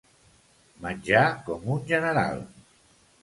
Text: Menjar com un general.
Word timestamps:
Menjar 0.85 1.21
com 1.49 1.69
un 1.75 1.85
general. 1.91 2.43